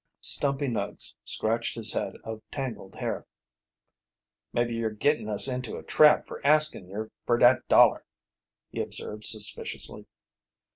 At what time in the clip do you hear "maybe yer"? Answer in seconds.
4.51-4.89